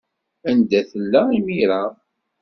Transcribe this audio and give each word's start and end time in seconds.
Anda 0.49 0.79
tella 0.89 1.21
imir-a? 1.37 1.81